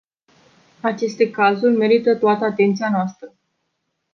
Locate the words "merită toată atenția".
1.77-2.89